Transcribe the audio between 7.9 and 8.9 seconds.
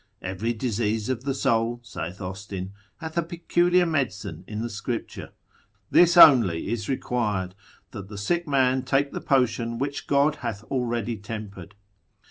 that the sick man